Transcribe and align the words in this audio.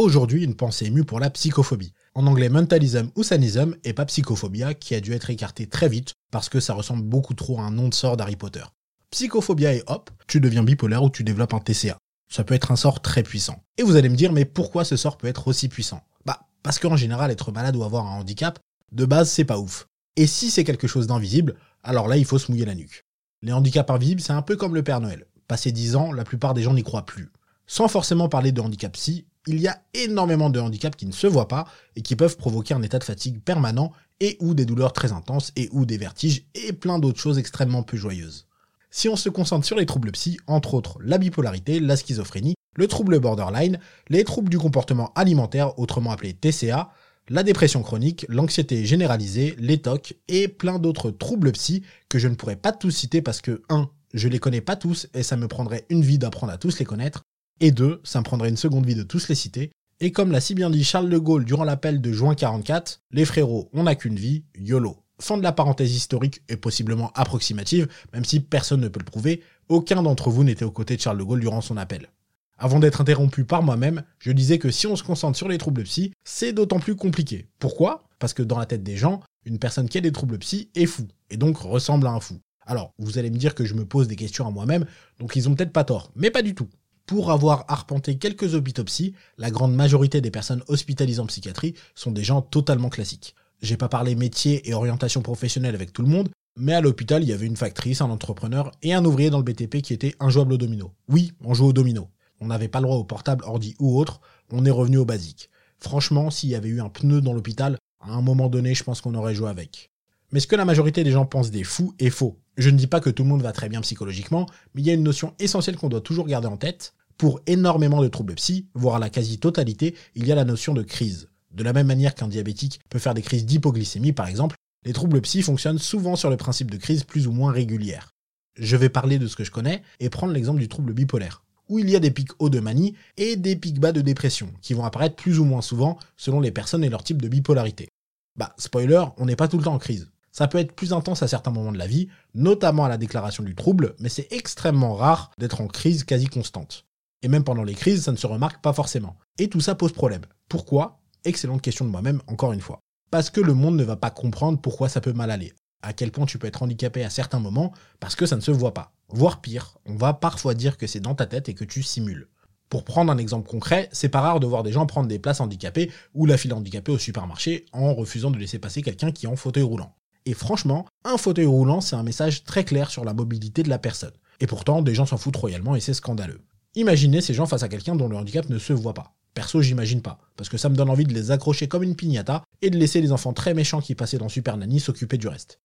aujourd'hui 0.00 0.44
une 0.44 0.56
pensée 0.56 0.86
émue 0.86 1.04
pour 1.04 1.20
la 1.20 1.30
psychophobie. 1.30 1.92
En 2.14 2.26
anglais 2.26 2.48
mentalism 2.48 3.10
ou 3.16 3.22
sanism 3.22 3.76
et 3.84 3.92
pas 3.92 4.04
psychophobia 4.04 4.74
qui 4.74 4.94
a 4.94 5.00
dû 5.00 5.12
être 5.12 5.30
écarté 5.30 5.66
très 5.66 5.88
vite 5.88 6.14
parce 6.30 6.48
que 6.48 6.60
ça 6.60 6.74
ressemble 6.74 7.02
beaucoup 7.02 7.34
trop 7.34 7.60
à 7.60 7.62
un 7.62 7.70
nom 7.70 7.88
de 7.88 7.94
sort 7.94 8.16
d'Harry 8.16 8.36
Potter. 8.36 8.64
Psychophobia 9.10 9.74
et 9.74 9.82
hop, 9.86 10.10
tu 10.26 10.40
deviens 10.40 10.62
bipolaire 10.62 11.02
ou 11.02 11.10
tu 11.10 11.24
développes 11.24 11.54
un 11.54 11.60
TCA. 11.60 11.98
Ça 12.32 12.44
peut 12.44 12.54
être 12.54 12.72
un 12.72 12.76
sort 12.76 13.00
très 13.00 13.22
puissant. 13.22 13.62
Et 13.76 13.82
vous 13.82 13.96
allez 13.96 14.08
me 14.08 14.16
dire 14.16 14.32
mais 14.32 14.44
pourquoi 14.44 14.84
ce 14.84 14.96
sort 14.96 15.18
peut 15.18 15.26
être 15.28 15.48
aussi 15.48 15.68
puissant? 15.68 16.02
Bah 16.24 16.40
parce 16.62 16.78
qu'en 16.78 16.96
général 16.96 17.30
être 17.30 17.52
malade 17.52 17.76
ou 17.76 17.84
avoir 17.84 18.06
un 18.06 18.20
handicap, 18.20 18.58
de 18.92 19.04
base 19.04 19.30
c'est 19.30 19.44
pas 19.44 19.58
ouf. 19.58 19.86
Et 20.16 20.26
si 20.26 20.50
c'est 20.50 20.64
quelque 20.64 20.86
chose 20.86 21.06
d'invisible, 21.06 21.56
alors 21.82 22.08
là 22.08 22.16
il 22.16 22.24
faut 22.24 22.38
se 22.38 22.50
mouiller 22.50 22.66
la 22.66 22.74
nuque. 22.74 23.04
Les 23.42 23.52
handicaps 23.52 23.90
invisibles 23.90 24.20
c'est 24.20 24.32
un 24.32 24.42
peu 24.42 24.56
comme 24.56 24.74
le 24.74 24.82
Père 24.82 25.00
Noël. 25.00 25.26
Passé 25.48 25.72
10 25.72 25.96
ans, 25.96 26.12
la 26.12 26.24
plupart 26.24 26.54
des 26.54 26.62
gens 26.62 26.74
n'y 26.74 26.84
croient 26.84 27.06
plus. 27.06 27.30
Sans 27.66 27.88
forcément 27.88 28.28
parler 28.28 28.52
de 28.52 28.60
handicap 28.60 28.92
psy, 28.92 29.26
il 29.46 29.60
y 29.60 29.68
a 29.68 29.82
énormément 29.94 30.50
de 30.50 30.60
handicaps 30.60 30.96
qui 30.96 31.06
ne 31.06 31.12
se 31.12 31.26
voient 31.26 31.48
pas 31.48 31.66
et 31.96 32.02
qui 32.02 32.16
peuvent 32.16 32.36
provoquer 32.36 32.74
un 32.74 32.82
état 32.82 32.98
de 32.98 33.04
fatigue 33.04 33.40
permanent 33.40 33.92
et 34.20 34.36
ou 34.40 34.54
des 34.54 34.66
douleurs 34.66 34.92
très 34.92 35.12
intenses 35.12 35.52
et 35.56 35.68
ou 35.72 35.86
des 35.86 35.96
vertiges 35.96 36.44
et 36.54 36.72
plein 36.72 36.98
d'autres 36.98 37.20
choses 37.20 37.38
extrêmement 37.38 37.82
peu 37.82 37.96
joyeuses. 37.96 38.46
Si 38.90 39.08
on 39.08 39.16
se 39.16 39.28
concentre 39.28 39.66
sur 39.66 39.76
les 39.76 39.86
troubles 39.86 40.12
psy, 40.12 40.38
entre 40.46 40.74
autres 40.74 40.98
la 41.02 41.18
bipolarité, 41.18 41.80
la 41.80 41.96
schizophrénie, 41.96 42.54
le 42.76 42.86
trouble 42.86 43.18
borderline, 43.20 43.78
les 44.08 44.24
troubles 44.24 44.50
du 44.50 44.58
comportement 44.58 45.12
alimentaire, 45.14 45.78
autrement 45.78 46.10
appelés 46.10 46.34
TCA, 46.34 46.90
la 47.28 47.42
dépression 47.42 47.82
chronique, 47.82 48.26
l'anxiété 48.28 48.84
généralisée, 48.84 49.54
les 49.58 49.80
TOC 49.80 50.14
et 50.28 50.48
plein 50.48 50.78
d'autres 50.78 51.10
troubles 51.10 51.52
psy 51.52 51.82
que 52.08 52.18
je 52.18 52.28
ne 52.28 52.34
pourrais 52.34 52.56
pas 52.56 52.72
tous 52.72 52.90
citer 52.90 53.22
parce 53.22 53.40
que 53.40 53.62
1. 53.68 53.88
Je 54.12 54.26
les 54.26 54.40
connais 54.40 54.60
pas 54.60 54.74
tous 54.74 55.06
et 55.14 55.22
ça 55.22 55.36
me 55.36 55.46
prendrait 55.46 55.86
une 55.88 56.02
vie 56.02 56.18
d'apprendre 56.18 56.52
à 56.52 56.58
tous 56.58 56.80
les 56.80 56.84
connaître 56.84 57.22
et 57.60 57.70
deux, 57.70 58.00
ça 58.04 58.18
me 58.18 58.24
prendrait 58.24 58.48
une 58.48 58.56
seconde 58.56 58.86
vie 58.86 58.94
de 58.94 59.02
tous 59.02 59.28
les 59.28 59.34
citer. 59.34 59.70
Et 60.00 60.12
comme 60.12 60.32
l'a 60.32 60.40
si 60.40 60.54
bien 60.54 60.70
dit 60.70 60.82
Charles 60.82 61.10
de 61.10 61.18
Gaulle 61.18 61.44
durant 61.44 61.64
l'appel 61.64 62.00
de 62.00 62.12
juin 62.12 62.34
44, 62.34 63.02
les 63.10 63.24
frérots, 63.26 63.68
on 63.72 63.82
n'a 63.82 63.94
qu'une 63.94 64.16
vie, 64.16 64.44
YOLO. 64.58 64.96
Fin 65.20 65.36
de 65.36 65.42
la 65.42 65.52
parenthèse 65.52 65.94
historique 65.94 66.40
et 66.48 66.56
possiblement 66.56 67.12
approximative, 67.14 67.86
même 68.14 68.24
si 68.24 68.40
personne 68.40 68.80
ne 68.80 68.88
peut 68.88 69.00
le 69.00 69.04
prouver, 69.04 69.42
aucun 69.68 70.02
d'entre 70.02 70.30
vous 70.30 70.42
n'était 70.42 70.64
aux 70.64 70.70
côtés 70.70 70.96
de 70.96 71.02
Charles 71.02 71.18
de 71.18 71.22
Gaulle 71.22 71.40
durant 71.40 71.60
son 71.60 71.76
appel. 71.76 72.08
Avant 72.56 72.78
d'être 72.78 73.02
interrompu 73.02 73.44
par 73.44 73.62
moi-même, 73.62 74.02
je 74.18 74.32
disais 74.32 74.58
que 74.58 74.70
si 74.70 74.86
on 74.86 74.96
se 74.96 75.02
concentre 75.02 75.36
sur 75.36 75.48
les 75.48 75.58
troubles 75.58 75.84
psy, 75.84 76.12
c'est 76.24 76.52
d'autant 76.52 76.80
plus 76.80 76.96
compliqué. 76.96 77.48
Pourquoi? 77.58 78.04
Parce 78.18 78.32
que 78.32 78.42
dans 78.42 78.58
la 78.58 78.66
tête 78.66 78.82
des 78.82 78.96
gens, 78.96 79.20
une 79.44 79.58
personne 79.58 79.88
qui 79.88 79.98
a 79.98 80.02
des 80.02 80.12
troubles 80.12 80.38
psy 80.38 80.70
est 80.74 80.86
fou, 80.86 81.06
et 81.30 81.36
donc 81.36 81.58
ressemble 81.58 82.06
à 82.06 82.10
un 82.10 82.20
fou. 82.20 82.38
Alors, 82.66 82.92
vous 82.98 83.18
allez 83.18 83.30
me 83.30 83.38
dire 83.38 83.54
que 83.54 83.64
je 83.64 83.74
me 83.74 83.84
pose 83.84 84.08
des 84.08 84.16
questions 84.16 84.46
à 84.46 84.50
moi-même, 84.50 84.86
donc 85.18 85.36
ils 85.36 85.48
ont 85.48 85.54
peut-être 85.54 85.72
pas 85.72 85.84
tort, 85.84 86.12
mais 86.14 86.30
pas 86.30 86.42
du 86.42 86.54
tout. 86.54 86.68
Pour 87.10 87.32
avoir 87.32 87.64
arpenté 87.66 88.18
quelques 88.18 88.54
hôpitopsies, 88.54 89.16
la 89.36 89.50
grande 89.50 89.74
majorité 89.74 90.20
des 90.20 90.30
personnes 90.30 90.62
hospitalisées 90.68 91.18
en 91.18 91.26
psychiatrie 91.26 91.74
sont 91.96 92.12
des 92.12 92.22
gens 92.22 92.40
totalement 92.40 92.88
classiques. 92.88 93.34
J'ai 93.62 93.76
pas 93.76 93.88
parlé 93.88 94.14
métier 94.14 94.68
et 94.68 94.74
orientation 94.74 95.20
professionnelle 95.20 95.74
avec 95.74 95.92
tout 95.92 96.02
le 96.02 96.08
monde, 96.08 96.28
mais 96.56 96.72
à 96.72 96.80
l'hôpital, 96.80 97.24
il 97.24 97.28
y 97.28 97.32
avait 97.32 97.48
une 97.48 97.56
factrice, 97.56 98.00
un 98.00 98.10
entrepreneur 98.10 98.70
et 98.82 98.94
un 98.94 99.04
ouvrier 99.04 99.28
dans 99.28 99.38
le 99.38 99.42
BTP 99.42 99.82
qui 99.82 99.92
était 99.92 100.14
injouable 100.20 100.52
au 100.52 100.56
domino. 100.56 100.92
Oui, 101.08 101.32
on 101.44 101.52
joue 101.52 101.66
au 101.66 101.72
domino. 101.72 102.06
On 102.40 102.46
n'avait 102.46 102.68
pas 102.68 102.78
le 102.78 102.84
droit 102.84 102.98
au 102.98 103.02
portable, 103.02 103.42
ordi 103.44 103.74
ou 103.80 103.98
autre, 103.98 104.20
on 104.52 104.64
est 104.64 104.70
revenu 104.70 104.98
au 104.98 105.04
basique. 105.04 105.50
Franchement, 105.80 106.30
s'il 106.30 106.50
y 106.50 106.54
avait 106.54 106.68
eu 106.68 106.80
un 106.80 106.90
pneu 106.90 107.20
dans 107.20 107.32
l'hôpital, 107.32 107.76
à 107.98 108.12
un 108.12 108.22
moment 108.22 108.48
donné, 108.48 108.72
je 108.76 108.84
pense 108.84 109.00
qu'on 109.00 109.16
aurait 109.16 109.34
joué 109.34 109.50
avec. 109.50 109.90
Mais 110.30 110.38
ce 110.38 110.46
que 110.46 110.54
la 110.54 110.64
majorité 110.64 111.02
des 111.02 111.10
gens 111.10 111.26
pensent 111.26 111.50
des 111.50 111.64
fous 111.64 111.92
est 111.98 112.10
faux. 112.10 112.38
Je 112.56 112.70
ne 112.70 112.76
dis 112.76 112.86
pas 112.86 113.00
que 113.00 113.10
tout 113.10 113.24
le 113.24 113.28
monde 113.28 113.42
va 113.42 113.50
très 113.50 113.68
bien 113.68 113.80
psychologiquement, 113.80 114.46
mais 114.74 114.82
il 114.82 114.86
y 114.86 114.90
a 114.90 114.94
une 114.94 115.02
notion 115.02 115.34
essentielle 115.40 115.76
qu'on 115.76 115.88
doit 115.88 116.00
toujours 116.00 116.28
garder 116.28 116.46
en 116.46 116.56
tête, 116.56 116.94
pour 117.20 117.42
énormément 117.46 118.00
de 118.00 118.08
troubles 118.08 118.34
psy, 118.36 118.64
voire 118.72 118.98
la 118.98 119.10
quasi-totalité, 119.10 119.94
il 120.14 120.26
y 120.26 120.32
a 120.32 120.34
la 120.34 120.46
notion 120.46 120.72
de 120.72 120.82
crise. 120.82 121.28
De 121.50 121.62
la 121.62 121.74
même 121.74 121.86
manière 121.86 122.14
qu'un 122.14 122.28
diabétique 122.28 122.80
peut 122.88 122.98
faire 122.98 123.12
des 123.12 123.20
crises 123.20 123.44
d'hypoglycémie 123.44 124.14
par 124.14 124.26
exemple, 124.26 124.56
les 124.86 124.94
troubles 124.94 125.20
psy 125.20 125.42
fonctionnent 125.42 125.78
souvent 125.78 126.16
sur 126.16 126.30
le 126.30 126.38
principe 126.38 126.70
de 126.70 126.78
crise 126.78 127.04
plus 127.04 127.26
ou 127.26 127.32
moins 127.32 127.52
régulière. 127.52 128.14
Je 128.58 128.74
vais 128.74 128.88
parler 128.88 129.18
de 129.18 129.26
ce 129.26 129.36
que 129.36 129.44
je 129.44 129.50
connais 129.50 129.82
et 129.98 130.08
prendre 130.08 130.32
l'exemple 130.32 130.60
du 130.60 130.68
trouble 130.68 130.94
bipolaire, 130.94 131.44
où 131.68 131.78
il 131.78 131.90
y 131.90 131.96
a 131.96 132.00
des 132.00 132.10
pics 132.10 132.32
hauts 132.38 132.48
de 132.48 132.58
manie 132.58 132.94
et 133.18 133.36
des 133.36 133.54
pics 133.54 133.80
bas 133.80 133.92
de 133.92 134.00
dépression, 134.00 134.50
qui 134.62 134.72
vont 134.72 134.86
apparaître 134.86 135.16
plus 135.16 135.40
ou 135.40 135.44
moins 135.44 135.60
souvent 135.60 135.98
selon 136.16 136.40
les 136.40 136.52
personnes 136.52 136.84
et 136.84 136.88
leur 136.88 137.04
type 137.04 137.20
de 137.20 137.28
bipolarité. 137.28 137.90
Bah, 138.36 138.54
spoiler, 138.56 139.04
on 139.18 139.26
n'est 139.26 139.36
pas 139.36 139.48
tout 139.48 139.58
le 139.58 139.64
temps 139.64 139.74
en 139.74 139.78
crise. 139.78 140.10
Ça 140.32 140.48
peut 140.48 140.56
être 140.56 140.72
plus 140.72 140.94
intense 140.94 141.22
à 141.22 141.28
certains 141.28 141.50
moments 141.50 141.72
de 141.72 141.76
la 141.76 141.86
vie, 141.86 142.08
notamment 142.32 142.86
à 142.86 142.88
la 142.88 142.96
déclaration 142.96 143.44
du 143.44 143.54
trouble, 143.54 143.94
mais 143.98 144.08
c'est 144.08 144.32
extrêmement 144.32 144.94
rare 144.94 145.32
d'être 145.36 145.60
en 145.60 145.66
crise 145.66 146.04
quasi 146.04 146.24
constante. 146.24 146.86
Et 147.22 147.28
même 147.28 147.44
pendant 147.44 147.64
les 147.64 147.74
crises, 147.74 148.04
ça 148.04 148.12
ne 148.12 148.16
se 148.16 148.26
remarque 148.26 148.62
pas 148.62 148.72
forcément. 148.72 149.16
Et 149.38 149.48
tout 149.48 149.60
ça 149.60 149.74
pose 149.74 149.92
problème. 149.92 150.22
Pourquoi? 150.48 151.00
Excellente 151.24 151.62
question 151.62 151.84
de 151.84 151.90
moi-même, 151.90 152.22
encore 152.26 152.52
une 152.52 152.60
fois. 152.60 152.80
Parce 153.10 153.30
que 153.30 153.40
le 153.40 153.54
monde 153.54 153.76
ne 153.76 153.84
va 153.84 153.96
pas 153.96 154.10
comprendre 154.10 154.60
pourquoi 154.60 154.88
ça 154.88 155.00
peut 155.00 155.12
mal 155.12 155.30
aller. 155.30 155.52
À 155.82 155.92
quel 155.92 156.12
point 156.12 156.26
tu 156.26 156.38
peux 156.38 156.46
être 156.46 156.62
handicapé 156.62 157.04
à 157.04 157.10
certains 157.10 157.40
moments 157.40 157.72
parce 157.98 158.14
que 158.14 158.26
ça 158.26 158.36
ne 158.36 158.40
se 158.40 158.50
voit 158.50 158.74
pas. 158.74 158.92
Voire 159.08 159.40
pire, 159.40 159.78
on 159.86 159.96
va 159.96 160.12
parfois 160.12 160.54
dire 160.54 160.76
que 160.76 160.86
c'est 160.86 161.00
dans 161.00 161.14
ta 161.14 161.26
tête 161.26 161.48
et 161.48 161.54
que 161.54 161.64
tu 161.64 161.82
simules. 161.82 162.28
Pour 162.68 162.84
prendre 162.84 163.10
un 163.10 163.18
exemple 163.18 163.50
concret, 163.50 163.88
c'est 163.90 164.08
pas 164.08 164.20
rare 164.20 164.38
de 164.38 164.46
voir 164.46 164.62
des 164.62 164.72
gens 164.72 164.86
prendre 164.86 165.08
des 165.08 165.18
places 165.18 165.40
handicapées 165.40 165.90
ou 166.14 166.24
la 166.24 166.36
file 166.36 166.54
handicapée 166.54 166.92
au 166.92 166.98
supermarché 166.98 167.66
en 167.72 167.94
refusant 167.94 168.30
de 168.30 168.38
laisser 168.38 168.60
passer 168.60 168.82
quelqu'un 168.82 169.10
qui 169.10 169.26
est 169.26 169.28
en 169.28 169.36
fauteuil 169.36 169.64
roulant. 169.64 169.94
Et 170.26 170.34
franchement, 170.34 170.86
un 171.04 171.16
fauteuil 171.16 171.46
roulant, 171.46 171.80
c'est 171.80 171.96
un 171.96 172.02
message 172.02 172.44
très 172.44 172.64
clair 172.64 172.90
sur 172.90 173.04
la 173.04 173.14
mobilité 173.14 173.62
de 173.62 173.68
la 173.68 173.78
personne. 173.78 174.12
Et 174.38 174.46
pourtant, 174.46 174.82
des 174.82 174.94
gens 174.94 175.06
s'en 175.06 175.16
foutent 175.16 175.36
royalement 175.36 175.74
et 175.74 175.80
c'est 175.80 175.94
scandaleux. 175.94 176.40
Imaginez 176.76 177.20
ces 177.20 177.34
gens 177.34 177.46
face 177.46 177.64
à 177.64 177.68
quelqu'un 177.68 177.96
dont 177.96 178.08
le 178.08 178.16
handicap 178.16 178.48
ne 178.48 178.58
se 178.58 178.72
voit 178.72 178.94
pas. 178.94 179.12
Perso, 179.34 179.60
j'imagine 179.60 180.02
pas, 180.02 180.20
parce 180.36 180.48
que 180.48 180.56
ça 180.56 180.68
me 180.68 180.76
donne 180.76 180.90
envie 180.90 181.04
de 181.04 181.12
les 181.12 181.32
accrocher 181.32 181.66
comme 181.66 181.82
une 181.82 181.96
piñata 181.96 182.44
et 182.62 182.70
de 182.70 182.78
laisser 182.78 183.00
les 183.00 183.10
enfants 183.10 183.32
très 183.32 183.54
méchants 183.54 183.80
qui 183.80 183.96
passaient 183.96 184.18
dans 184.18 184.28
Super 184.28 184.56
Nanny 184.56 184.78
s'occuper 184.78 185.18
du 185.18 185.26
reste. 185.26 185.60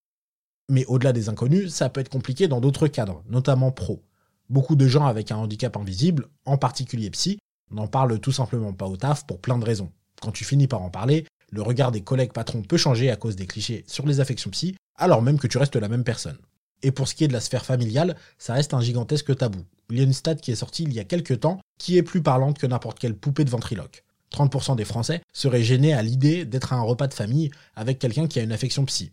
Mais 0.67 0.83
au-delà 0.85 1.13
des 1.13 1.29
inconnus, 1.29 1.71
ça 1.71 1.89
peut 1.89 2.01
être 2.01 2.09
compliqué 2.09 2.47
dans 2.47 2.59
d'autres 2.59 2.87
cadres, 2.87 3.23
notamment 3.29 3.71
pro. 3.71 4.03
Beaucoup 4.49 4.75
de 4.75 4.87
gens 4.87 5.05
avec 5.05 5.31
un 5.31 5.37
handicap 5.37 5.77
invisible, 5.77 6.27
en 6.45 6.57
particulier 6.57 7.11
psy, 7.11 7.37
n'en 7.69 7.87
parlent 7.87 8.19
tout 8.19 8.31
simplement 8.31 8.73
pas 8.73 8.87
au 8.87 8.97
taf 8.97 9.27
pour 9.27 9.39
plein 9.39 9.59
de 9.59 9.65
raisons. 9.65 9.91
Quand 10.21 10.31
tu 10.31 10.43
finis 10.43 10.67
par 10.67 10.81
en 10.81 10.89
parler, 10.89 11.25
le 11.51 11.61
regard 11.61 11.91
des 11.91 12.01
collègues 12.01 12.33
patrons 12.33 12.63
peut 12.63 12.77
changer 12.77 13.11
à 13.11 13.15
cause 13.15 13.35
des 13.35 13.45
clichés 13.45 13.83
sur 13.87 14.07
les 14.07 14.19
affections 14.19 14.49
psy, 14.49 14.75
alors 14.95 15.21
même 15.21 15.37
que 15.37 15.47
tu 15.47 15.59
restes 15.59 15.75
la 15.75 15.87
même 15.87 16.03
personne. 16.03 16.37
Et 16.81 16.91
pour 16.91 17.07
ce 17.07 17.13
qui 17.13 17.23
est 17.23 17.27
de 17.27 17.33
la 17.33 17.41
sphère 17.41 17.65
familiale, 17.65 18.15
ça 18.37 18.53
reste 18.53 18.73
un 18.73 18.81
gigantesque 18.81 19.35
tabou. 19.35 19.63
Il 19.89 19.97
y 19.97 20.01
a 20.01 20.03
une 20.03 20.13
stat 20.13 20.35
qui 20.35 20.51
est 20.51 20.55
sortie 20.55 20.83
il 20.83 20.93
y 20.93 20.99
a 20.99 21.03
quelques 21.03 21.41
temps 21.41 21.59
qui 21.77 21.97
est 21.97 22.03
plus 22.03 22.21
parlante 22.21 22.57
que 22.57 22.67
n'importe 22.67 22.99
quelle 22.99 23.15
poupée 23.15 23.43
de 23.43 23.49
ventriloque. 23.49 24.03
30% 24.31 24.75
des 24.75 24.85
Français 24.85 25.21
seraient 25.33 25.63
gênés 25.63 25.93
à 25.93 26.01
l'idée 26.01 26.45
d'être 26.45 26.73
à 26.73 26.77
un 26.77 26.81
repas 26.81 27.07
de 27.07 27.13
famille 27.13 27.51
avec 27.75 27.99
quelqu'un 27.99 28.27
qui 28.27 28.39
a 28.39 28.43
une 28.43 28.51
affection 28.51 28.85
psy. 28.85 29.11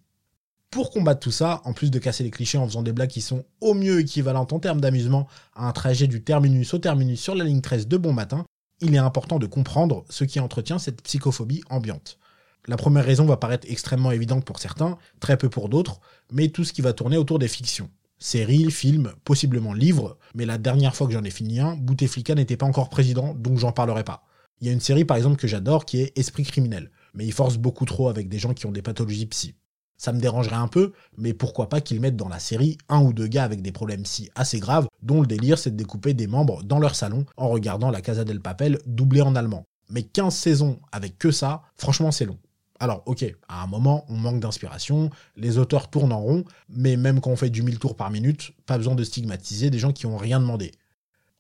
Pour 0.71 0.91
combattre 0.91 1.21
tout 1.21 1.31
ça, 1.31 1.61
en 1.65 1.75
plus 1.75 1.91
de 1.91 1.99
casser 1.99 2.25
les 2.25 2.31
clichés 2.31 2.57
en 2.57 2.67
faisant 2.67 2.83
des 2.83 2.93
blagues 2.93 3.11
qui 3.11 3.21
sont 3.21 3.45
au 3.61 3.75
mieux 3.75 4.01
équivalentes 4.01 4.55
en 4.55 4.59
termes 4.59 4.81
d'amusement 4.81 5.29
à 5.55 5.69
un 5.69 5.73
trajet 5.73 6.07
du 6.07 6.25
terminus 6.25 6.73
au 6.73 6.79
terminus 6.79 7.21
sur 7.21 7.35
la 7.35 7.45
ligne 7.45 7.61
13 7.61 7.89
de 7.89 7.97
bon 7.99 8.15
matin, 8.15 8.47
il 8.81 8.95
est 8.95 8.99
important 8.99 9.39
de 9.39 9.47
comprendre 9.47 10.05
ce 10.09 10.25
qui 10.25 10.41
entretient 10.41 10.79
cette 10.79 11.03
psychophobie 11.03 11.63
ambiante. 11.69 12.19
La 12.67 12.77
première 12.77 13.05
raison 13.05 13.27
va 13.27 13.37
paraître 13.37 13.67
extrêmement 13.71 14.13
évidente 14.13 14.45
pour 14.45 14.59
certains, 14.59 14.97
très 15.21 15.37
peu 15.37 15.49
pour 15.49 15.69
d'autres, 15.69 16.01
mais 16.33 16.49
tout 16.49 16.65
ce 16.65 16.73
qui 16.73 16.81
va 16.81 16.93
tourner 16.93 17.17
autour 17.17 17.39
des 17.39 17.49
fictions. 17.49 17.91
Séries, 18.23 18.71
films, 18.71 19.15
possiblement 19.25 19.73
livres, 19.73 20.17
mais 20.37 20.47
la 20.47 20.57
dernière 20.57 20.95
fois 20.95 21.09
que 21.09 21.13
j'en 21.13 21.25
ai 21.25 21.31
fini 21.31 21.59
un, 21.59 21.75
Bouteflika 21.75 22.37
n'était 22.37 22.57
pas 22.57 22.67
encore 22.67 22.89
président, 22.89 23.35
donc 23.35 23.59
j'en 23.59 23.73
parlerai 23.73 24.05
pas. 24.05 24.23
Il 24.61 24.69
y 24.69 24.71
a 24.71 24.73
une 24.73 24.79
série 24.79 25.05
par 25.05 25.17
exemple 25.17 25.35
que 25.35 25.49
j'adore 25.49 25.85
qui 25.85 26.01
est 26.01 26.17
Esprit 26.17 26.45
criminel, 26.45 26.93
mais 27.15 27.27
il 27.27 27.33
force 27.33 27.57
beaucoup 27.57 27.85
trop 27.85 28.09
avec 28.09 28.29
des 28.29 28.39
gens 28.39 28.55
qui 28.55 28.67
ont 28.67 28.71
des 28.71 28.81
pathologies 28.81 29.27
psy. 29.27 29.57
Ça 29.97 30.13
me 30.13 30.21
dérangerait 30.21 30.55
un 30.55 30.69
peu, 30.69 30.93
mais 31.19 31.35
pourquoi 31.35 31.69
pas 31.69 31.81
qu'ils 31.81 32.01
mettent 32.01 32.15
dans 32.15 32.29
la 32.29 32.39
série 32.39 32.79
un 32.89 33.03
ou 33.03 33.13
deux 33.13 33.27
gars 33.27 33.43
avec 33.43 33.61
des 33.61 33.73
problèmes 33.73 34.05
psy 34.05 34.31
assez 34.37 34.61
graves, 34.61 34.87
dont 35.03 35.21
le 35.21 35.27
délire 35.27 35.59
c'est 35.59 35.73
de 35.73 35.77
découper 35.77 36.15
des 36.15 36.29
membres 36.29 36.63
dans 36.63 36.79
leur 36.79 36.95
salon 36.95 37.27
en 37.37 37.49
regardant 37.49 37.91
la 37.91 38.03
Casa 38.03 38.23
del 38.23 38.41
Papel 38.41 38.79
doublée 38.87 39.23
en 39.23 39.35
allemand. 39.35 39.65
Mais 39.91 40.05
15 40.05 40.33
saisons 40.33 40.79
avec 40.93 41.19
que 41.19 41.33
ça, 41.33 41.63
franchement 41.77 42.13
c'est 42.13 42.27
long. 42.27 42.39
Alors, 42.83 43.05
ok, 43.07 43.25
à 43.47 43.63
un 43.63 43.69
moment, 43.69 44.05
on 44.09 44.17
manque 44.17 44.41
d'inspiration, 44.41 45.11
les 45.37 45.57
auteurs 45.57 45.89
tournent 45.89 46.13
en 46.13 46.21
rond, 46.21 46.43
mais 46.69 46.97
même 46.97 47.21
quand 47.21 47.31
on 47.31 47.37
fait 47.37 47.49
du 47.49 47.63
1000 47.63 47.79
tours 47.79 47.95
par 47.95 48.11
minute, 48.11 48.55
pas 48.67 48.77
besoin 48.77 48.97
de 48.97 49.05
stigmatiser 49.05 49.71
des 49.71 49.79
gens 49.79 49.93
qui 49.93 50.07
ont 50.07 50.17
rien 50.17 50.41
demandé. 50.41 50.73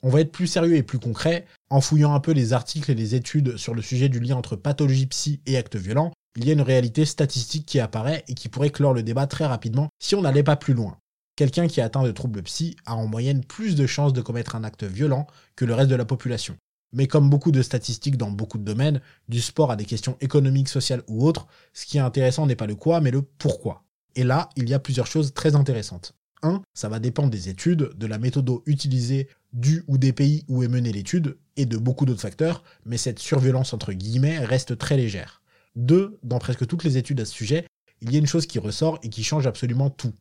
On 0.05 0.09
va 0.09 0.21
être 0.21 0.31
plus 0.31 0.47
sérieux 0.47 0.77
et 0.77 0.85
plus 0.85 1.01
concret, 1.01 1.45
en 1.69 1.81
fouillant 1.81 2.15
un 2.15 2.21
peu 2.21 2.31
les 2.31 2.53
articles 2.53 2.93
et 2.93 2.95
les 2.95 3.17
études 3.17 3.57
sur 3.57 3.75
le 3.75 3.83
sujet 3.83 4.09
du 4.09 4.21
lien 4.21 4.37
entre 4.37 4.55
pathologie 4.55 5.07
psy 5.07 5.41
et 5.47 5.57
actes 5.57 5.75
violents, 5.75 6.13
il 6.37 6.47
y 6.47 6.51
a 6.51 6.53
une 6.53 6.61
réalité 6.61 7.05
statistique 7.05 7.67
qui 7.67 7.81
apparaît 7.81 8.23
et 8.29 8.35
qui 8.35 8.49
pourrait 8.49 8.71
clore 8.71 8.95
le 8.95 9.03
débat 9.03 9.27
très 9.27 9.47
rapidement 9.47 9.89
si 9.99 10.15
on 10.15 10.23
n'allait 10.23 10.45
pas 10.45 10.55
plus 10.55 10.75
loin. 10.75 10.97
Quelqu'un 11.35 11.67
qui 11.67 11.81
est 11.81 11.83
atteint 11.83 12.05
de 12.05 12.13
troubles 12.13 12.45
psy 12.45 12.77
a 12.87 12.95
en 12.95 13.09
moyenne 13.09 13.43
plus 13.43 13.75
de 13.75 13.89
chances 13.89 14.13
de 14.13 14.21
commettre 14.21 14.55
un 14.55 14.63
acte 14.63 14.85
violent 14.85 15.27
que 15.57 15.65
le 15.65 15.75
reste 15.75 15.91
de 15.91 15.97
la 15.97 16.05
population. 16.05 16.57
Mais 16.93 17.07
comme 17.07 17.31
beaucoup 17.31 17.53
de 17.53 17.63
statistiques 17.63 18.17
dans 18.17 18.31
beaucoup 18.31 18.59
de 18.59 18.65
domaines, 18.65 19.01
du 19.29 19.41
sport 19.41 19.71
à 19.71 19.77
des 19.77 19.85
questions 19.85 20.17
économiques, 20.21 20.69
sociales 20.69 21.03
ou 21.09 21.27
autres, 21.27 21.47
ce 21.73 21.87
qui 21.87 21.97
est 21.97 22.01
intéressant 22.01 22.47
n'est 22.47 22.57
pas 22.57 22.67
le 22.67 22.75
quoi, 22.75 23.01
mais 23.01 23.11
le 23.11 23.23
pourquoi. 23.23 23.85
Et 24.15 24.25
là, 24.25 24.51
il 24.57 24.69
y 24.69 24.75
a 24.75 24.79
plusieurs 24.79 25.07
choses 25.07 25.33
très 25.33 25.55
intéressantes. 25.55 26.15
1, 26.43 26.61
ça 26.75 26.89
va 26.89 26.99
dépendre 26.99 27.31
des 27.31 27.49
études, 27.49 27.93
de 27.97 28.07
la 28.07 28.19
méthode 28.19 28.51
utilisée, 28.67 29.29
du 29.53 29.85
ou 29.87 29.97
des 29.97 30.13
pays 30.13 30.45
où 30.49 30.63
est 30.63 30.69
menée 30.69 30.93
l'étude, 30.93 31.37
et 31.57 31.67
de 31.67 31.77
beaucoup 31.77 32.05
d'autres 32.05 32.21
facteurs, 32.21 32.65
mais 32.85 32.97
cette 32.97 33.19
surviolence 33.19 33.73
entre 33.73 33.93
guillemets 33.93 34.39
reste 34.39 34.77
très 34.77 34.97
légère. 34.97 35.43
2. 35.77 36.19
Dans 36.23 36.39
presque 36.39 36.67
toutes 36.67 36.85
les 36.85 36.99
études 36.99 37.21
à 37.21 37.25
ce 37.25 37.33
sujet, 37.33 37.67
il 38.01 38.13
y 38.13 38.17
a 38.17 38.19
une 38.19 38.27
chose 38.27 38.47
qui 38.47 38.59
ressort 38.59 38.99
et 39.03 39.09
qui 39.09 39.25
change 39.25 39.47
absolument 39.47 39.91
tout. 39.91 40.13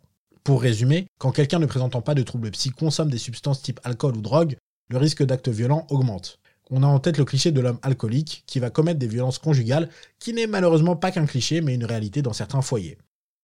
Pour 0.43 0.61
résumer, 0.61 1.07
quand 1.17 1.31
quelqu'un 1.31 1.59
ne 1.59 1.65
présentant 1.65 2.01
pas 2.01 2.15
de 2.15 2.23
troubles 2.23 2.51
psy 2.51 2.69
consomme 2.69 3.11
des 3.11 3.17
substances 3.17 3.61
type 3.61 3.79
alcool 3.83 4.17
ou 4.17 4.21
drogue, 4.21 4.57
le 4.89 4.97
risque 4.97 5.23
d'actes 5.23 5.49
violents 5.49 5.87
augmente. 5.89 6.39
On 6.73 6.83
a 6.83 6.87
en 6.87 6.99
tête 6.99 7.17
le 7.17 7.25
cliché 7.25 7.51
de 7.51 7.59
l'homme 7.59 7.79
alcoolique 7.81 8.43
qui 8.47 8.59
va 8.59 8.69
commettre 8.69 8.97
des 8.97 9.07
violences 9.07 9.39
conjugales, 9.39 9.89
qui 10.19 10.33
n'est 10.33 10.47
malheureusement 10.47 10.95
pas 10.95 11.11
qu'un 11.11 11.25
cliché 11.25 11.59
mais 11.59 11.75
une 11.75 11.83
réalité 11.83 12.21
dans 12.21 12.31
certains 12.31 12.61
foyers. 12.61 12.97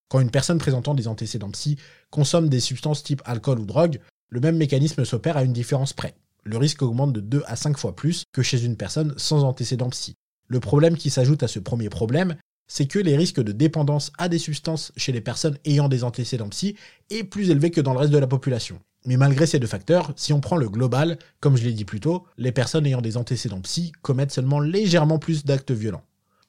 Quand 0.10 0.22
une 0.22 0.32
personne 0.32 0.60
présentant 0.60 0.96
des 0.96 1.10
antécédents 1.10 1.52
psy 1.52 1.78
consomme 2.10 2.48
des 2.48 2.62
substances 2.62 3.04
type 3.04 3.22
alcool 3.26 3.60
ou 3.60 3.66
drogue, 3.66 4.00
le 4.30 4.40
même 4.40 4.56
mécanisme 4.56 5.04
s'opère 5.04 5.36
à 5.36 5.44
une 5.44 5.52
différence 5.52 5.92
près. 5.92 6.16
Le 6.46 6.58
risque 6.58 6.82
augmente 6.82 7.12
de 7.12 7.20
2 7.20 7.44
à 7.46 7.58
5 7.58 7.78
fois 7.78 7.94
plus 7.94 8.24
que 8.32 8.42
chez 8.42 8.64
une 8.64 8.78
personne 8.78 9.14
sans 9.18 9.44
antécédents 9.44 9.90
psy. 9.90 10.16
Le 10.48 10.62
problème 10.62 10.96
qui 10.96 11.10
s'ajoute 11.10 11.44
à 11.44 11.50
ce 11.50 11.60
premier 11.60 11.90
problème, 11.90 12.38
c'est 12.68 12.88
que 12.88 13.00
les 13.00 13.18
risques 13.18 13.44
de 13.44 13.52
dépendance 13.52 14.14
à 14.18 14.30
des 14.30 14.40
substances 14.40 14.94
chez 14.96 15.12
les 15.12 15.20
personnes 15.20 15.58
ayant 15.66 15.90
des 15.90 16.06
antécédents 16.06 16.48
psy 16.50 16.78
est 17.10 17.26
plus 17.26 17.50
élevé 17.50 17.72
que 17.72 17.82
dans 17.82 17.92
le 17.92 18.00
reste 18.00 18.14
de 18.14 18.18
la 18.18 18.28
population. 18.28 18.80
Mais 19.06 19.18
malgré 19.18 19.46
ces 19.46 19.60
deux 19.60 19.68
facteurs, 19.68 20.12
si 20.16 20.34
on 20.34 20.42
prend 20.42 20.58
le 20.58 20.70
global, 20.70 21.18
comme 21.40 21.56
je 21.56 21.64
l'ai 21.64 21.74
dit 21.74 21.86
plus 21.86 22.00
tôt, 22.00 22.26
les 22.38 22.52
personnes 22.52 22.86
ayant 22.86 23.02
des 23.02 23.18
antécédents 23.18 23.62
psy 23.62 23.92
commettent 24.02 24.32
seulement 24.32 24.60
légèrement 24.60 25.20
plus 25.20 25.46
d'actes 25.46 25.72
violents. 25.72 26.04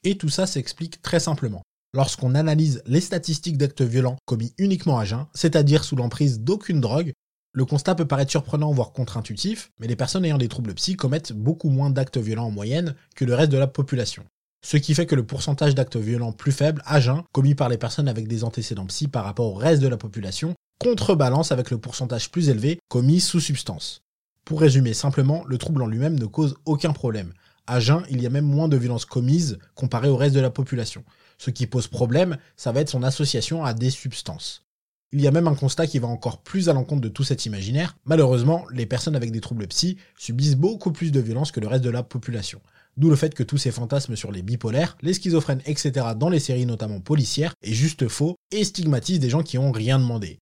Et 0.04 0.16
tout 0.16 0.28
ça 0.28 0.46
s'explique 0.46 1.02
très 1.02 1.20
simplement. 1.20 1.62
Lorsqu'on 1.94 2.34
analyse 2.34 2.82
les 2.86 3.00
statistiques 3.00 3.58
d'actes 3.58 3.82
violents 3.82 4.18
commis 4.26 4.52
uniquement 4.58 4.98
à 4.98 5.04
jeun, 5.04 5.26
c'est-à-dire 5.34 5.84
sous 5.84 5.96
l'emprise 5.96 6.40
d'aucune 6.40 6.80
drogue, 6.80 7.12
le 7.52 7.64
constat 7.64 7.94
peut 7.94 8.06
paraître 8.06 8.30
surprenant 8.30 8.72
voire 8.72 8.92
contre-intuitif, 8.92 9.70
mais 9.80 9.86
les 9.86 9.96
personnes 9.96 10.24
ayant 10.24 10.38
des 10.38 10.48
troubles 10.48 10.74
psy 10.74 10.96
commettent 10.96 11.32
beaucoup 11.32 11.70
moins 11.70 11.90
d'actes 11.90 12.18
violents 12.18 12.46
en 12.46 12.50
moyenne 12.50 12.94
que 13.16 13.24
le 13.24 13.34
reste 13.34 13.50
de 13.50 13.58
la 13.58 13.66
population. 13.66 14.24
Ce 14.64 14.76
qui 14.76 14.94
fait 14.94 15.06
que 15.06 15.14
le 15.14 15.24
pourcentage 15.24 15.74
d'actes 15.74 15.96
violents 15.96 16.32
plus 16.32 16.52
faible 16.52 16.82
à 16.84 17.00
jeun 17.00 17.22
commis 17.32 17.54
par 17.54 17.68
les 17.68 17.78
personnes 17.78 18.08
avec 18.08 18.28
des 18.28 18.44
antécédents 18.44 18.86
psy 18.86 19.08
par 19.08 19.24
rapport 19.24 19.46
au 19.46 19.54
reste 19.54 19.80
de 19.80 19.88
la 19.88 19.96
population 19.96 20.54
contrebalance 20.78 21.52
avec 21.52 21.70
le 21.70 21.78
pourcentage 21.78 22.30
plus 22.30 22.48
élevé 22.48 22.78
commis 22.88 23.20
sous 23.20 23.40
substance. 23.40 24.02
Pour 24.44 24.60
résumer 24.60 24.94
simplement, 24.94 25.44
le 25.46 25.58
trouble 25.58 25.82
en 25.82 25.86
lui-même 25.86 26.19
ne 26.19 26.26
cause 26.26 26.56
aucun 26.64 26.92
problème. 26.92 27.32
À 27.66 27.80
jeun, 27.80 28.02
il 28.08 28.22
y 28.22 28.26
a 28.26 28.30
même 28.30 28.46
moins 28.46 28.69
de 28.69 28.76
violences 28.76 29.04
commises 29.04 29.58
comparé 29.75 30.08
au 30.08 30.16
reste 30.16 30.34
de 30.34 30.40
la 30.40 30.50
population. 30.50 31.04
Ce 31.36 31.50
qui 31.50 31.66
pose 31.66 31.86
problème, 31.86 32.38
ça 32.56 32.72
va 32.72 32.80
être 32.80 32.88
son 32.88 33.02
association 33.02 33.64
à 33.64 33.75
des 33.75 33.90
substances. 33.90 34.62
Il 35.12 35.20
y 35.20 35.26
a 35.26 35.30
même 35.30 35.48
un 35.48 35.54
constat 35.54 35.86
qui 35.86 35.98
va 35.98 36.08
encore 36.08 36.42
plus 36.42 36.69
à 36.69 36.72
l'encontre 36.72 37.00
de 37.00 37.08
tout 37.08 37.24
cet 37.24 37.46
imaginaire. 37.46 37.96
Malheureusement, 38.04 38.64
les 38.72 38.86
personnes 38.86 39.16
avec 39.16 39.32
des 39.32 39.40
troubles 39.40 39.66
psy 39.66 39.96
subissent 40.19 40.56
beaucoup 40.56 40.92
plus 40.92 41.12
de 41.12 41.20
violence 41.20 41.50
que 41.50 41.60
le 41.60 41.66
reste 41.66 41.84
de 41.84 41.90
la 41.90 42.02
population. 42.02 42.60
D'où 42.96 43.10
le 43.10 43.16
fait 43.16 43.34
que 43.34 43.42
tous 43.42 43.58
ces 43.58 43.70
fantasmes 43.70 44.16
sur 44.16 44.32
les 44.32 44.42
bipolaires, 44.42 44.96
les 45.02 45.14
schizophrènes, 45.14 45.62
etc. 45.66 46.08
dans 46.16 46.28
les 46.28 46.40
séries 46.40 46.66
notamment 46.66 47.00
policières 47.00 47.54
est 47.62 47.72
juste 47.72 48.08
faux 48.08 48.36
et 48.50 48.64
stigmatisent 48.64 49.20
des 49.20 49.31
gens 49.31 49.42
qui 49.42 49.56
ont 49.56 49.72
rien 49.72 49.98
demandé. 49.98 50.38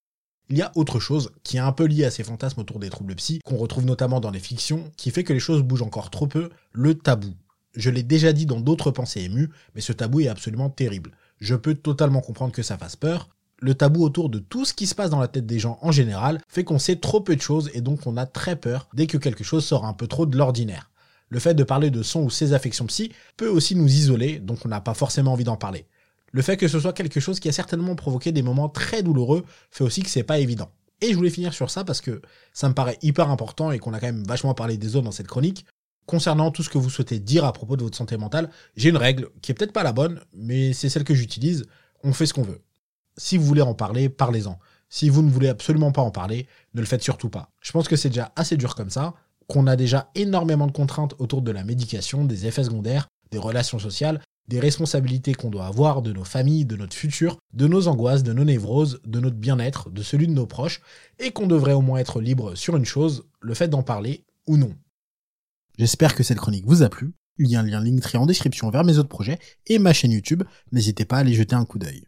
Il 0.49 0.57
y 0.57 0.61
a 0.61 0.71
autre 0.75 1.01
chose 1.01 1.31
qui 1.43 1.57
est 1.57 1.61
un 1.61 1.73
peu 1.73 1.83
lié 1.83 2.05
à 2.05 2.11
ces 2.11 2.23
fantasmes 2.23 2.61
autour 2.61 2.79
des 2.79 2.89
troubles 2.89 3.15
psy, 3.15 3.39
qu'on 3.43 3.57
retrouve 3.57 3.85
notamment 3.85 4.21
dans 4.21 4.31
les 4.31 4.39
fictions, 4.39 4.89
qui 4.95 5.11
fait 5.11 5.25
que 5.25 5.33
les 5.33 5.39
choses 5.39 5.61
bougent 5.61 5.81
encore 5.81 6.09
trop 6.09 6.25
peu, 6.25 6.49
le 6.71 6.95
tabou. 6.95 7.33
Je 7.75 7.89
l'ai 7.89 8.01
déjà 8.01 8.31
dit 8.31 8.45
dans 8.45 8.61
d'autres 8.61 8.91
pensées 8.91 9.21
émues, 9.21 9.49
mais 9.75 9.81
ce 9.81 9.91
tabou 9.91 10.21
est 10.21 10.29
absolument 10.29 10.69
terrible. 10.69 11.11
Je 11.41 11.53
peux 11.55 11.75
totalement 11.75 12.21
comprendre 12.21 12.53
que 12.53 12.63
ça 12.63 12.77
fasse 12.77 12.95
peur. 12.95 13.29
Le 13.59 13.75
tabou 13.75 14.03
autour 14.03 14.29
de 14.29 14.39
tout 14.39 14.63
ce 14.63 14.73
qui 14.73 14.87
se 14.87 14.95
passe 14.95 15.09
dans 15.09 15.19
la 15.19 15.27
tête 15.27 15.45
des 15.45 15.59
gens 15.59 15.79
en 15.81 15.91
général 15.91 16.39
fait 16.47 16.63
qu'on 16.63 16.79
sait 16.79 16.95
trop 16.95 17.19
peu 17.19 17.35
de 17.35 17.41
choses 17.41 17.69
et 17.73 17.81
donc 17.81 18.07
on 18.07 18.15
a 18.15 18.25
très 18.25 18.55
peur 18.55 18.87
dès 18.93 19.07
que 19.07 19.17
quelque 19.17 19.43
chose 19.43 19.65
sort 19.65 19.85
un 19.85 19.93
peu 19.93 20.07
trop 20.07 20.25
de 20.25 20.37
l'ordinaire. 20.37 20.91
Le 21.29 21.39
fait 21.39 21.55
de 21.55 21.63
parler 21.63 21.89
de 21.89 22.03
son 22.03 22.23
ou 22.23 22.29
ses 22.29 22.53
affections 22.53 22.85
psy 22.85 23.11
peut 23.35 23.49
aussi 23.49 23.75
nous 23.75 23.87
isoler, 23.87 24.39
donc 24.39 24.59
on 24.65 24.69
n'a 24.69 24.79
pas 24.79 24.93
forcément 24.93 25.33
envie 25.33 25.43
d'en 25.43 25.57
parler. 25.57 25.85
Le 26.31 26.41
fait 26.41 26.57
que 26.57 26.67
ce 26.67 26.79
soit 26.79 26.93
quelque 26.93 27.19
chose 27.19 27.39
qui 27.39 27.49
a 27.49 27.51
certainement 27.51 27.95
provoqué 27.95 28.31
des 28.31 28.41
moments 28.41 28.69
très 28.69 29.03
douloureux 29.03 29.43
fait 29.71 29.83
aussi 29.83 30.03
que 30.03 30.09
c'est 30.09 30.23
pas 30.23 30.39
évident. 30.39 30.71
Et 31.01 31.11
je 31.11 31.15
voulais 31.15 31.29
finir 31.29 31.53
sur 31.53 31.69
ça 31.69 31.83
parce 31.83 32.01
que 32.01 32.21
ça 32.53 32.67
me 32.67 32.73
paraît 32.73 32.97
hyper 33.01 33.29
important 33.29 33.71
et 33.71 33.79
qu'on 33.79 33.93
a 33.93 33.99
quand 33.99 34.07
même 34.07 34.23
vachement 34.23 34.53
parlé 34.53 34.77
des 34.77 34.95
autres 34.95 35.05
dans 35.05 35.11
cette 35.11 35.27
chronique. 35.27 35.65
Concernant 36.05 36.51
tout 36.51 36.63
ce 36.63 36.69
que 36.69 36.77
vous 36.77 36.89
souhaitez 36.89 37.19
dire 37.19 37.45
à 37.45 37.53
propos 37.53 37.75
de 37.75 37.83
votre 37.83 37.97
santé 37.97 38.17
mentale, 38.17 38.49
j'ai 38.75 38.89
une 38.89 38.97
règle 38.97 39.29
qui 39.41 39.51
est 39.51 39.55
peut-être 39.55 39.73
pas 39.73 39.83
la 39.83 39.91
bonne, 39.91 40.21
mais 40.33 40.73
c'est 40.73 40.89
celle 40.89 41.03
que 41.03 41.13
j'utilise. 41.13 41.65
On 42.03 42.13
fait 42.13 42.25
ce 42.25 42.33
qu'on 42.33 42.43
veut. 42.43 42.61
Si 43.17 43.37
vous 43.37 43.45
voulez 43.45 43.61
en 43.61 43.73
parler, 43.73 44.09
parlez-en. 44.09 44.57
Si 44.89 45.09
vous 45.09 45.21
ne 45.21 45.29
voulez 45.29 45.49
absolument 45.49 45.91
pas 45.91 46.01
en 46.01 46.11
parler, 46.11 46.47
ne 46.73 46.79
le 46.79 46.87
faites 46.87 47.03
surtout 47.03 47.29
pas. 47.29 47.51
Je 47.61 47.71
pense 47.71 47.87
que 47.87 47.95
c'est 47.95 48.09
déjà 48.09 48.31
assez 48.35 48.55
dur 48.57 48.73
comme 48.73 48.89
ça, 48.89 49.15
qu'on 49.47 49.67
a 49.67 49.75
déjà 49.75 50.09
énormément 50.15 50.67
de 50.67 50.71
contraintes 50.71 51.13
autour 51.19 51.41
de 51.41 51.51
la 51.51 51.63
médication, 51.63 52.25
des 52.25 52.45
effets 52.45 52.63
secondaires, 52.63 53.07
des 53.31 53.37
relations 53.37 53.79
sociales, 53.79 54.21
des 54.47 54.59
responsabilités 54.59 55.33
qu'on 55.33 55.49
doit 55.49 55.65
avoir 55.65 56.01
de 56.01 56.13
nos 56.13 56.23
familles, 56.23 56.65
de 56.65 56.75
notre 56.75 56.95
futur, 56.95 57.37
de 57.53 57.67
nos 57.67 57.87
angoisses, 57.87 58.23
de 58.23 58.33
nos 58.33 58.45
névroses, 58.45 59.01
de 59.05 59.19
notre 59.19 59.35
bien-être, 59.35 59.89
de 59.89 60.01
celui 60.01 60.27
de 60.27 60.33
nos 60.33 60.47
proches, 60.47 60.81
et 61.19 61.31
qu'on 61.31 61.47
devrait 61.47 61.73
au 61.73 61.81
moins 61.81 61.99
être 61.99 62.21
libre 62.21 62.55
sur 62.55 62.77
une 62.77 62.85
chose, 62.85 63.27
le 63.41 63.53
fait 63.53 63.67
d'en 63.67 63.83
parler 63.83 64.25
ou 64.47 64.57
non. 64.57 64.73
J'espère 65.77 66.15
que 66.15 66.23
cette 66.23 66.39
chronique 66.39 66.65
vous 66.65 66.81
a 66.81 66.89
plu. 66.89 67.13
Il 67.37 67.47
y 67.47 67.55
a 67.55 67.59
un 67.59 67.63
lien 67.63 67.83
Linktree 67.83 68.17
en 68.17 68.25
description 68.25 68.69
vers 68.69 68.83
mes 68.83 68.97
autres 68.97 69.09
projets 69.09 69.37
et 69.67 69.77
ma 69.77 69.93
chaîne 69.93 70.11
YouTube. 70.11 70.43
N'hésitez 70.71 71.05
pas 71.05 71.17
à 71.17 71.19
aller 71.19 71.33
jeter 71.33 71.55
un 71.55 71.65
coup 71.65 71.77
d'œil. 71.77 72.05